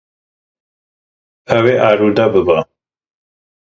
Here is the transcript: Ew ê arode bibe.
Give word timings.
Ew 1.57 1.65
ê 1.73 1.75
arode 1.89 2.25
bibe. 2.33 2.57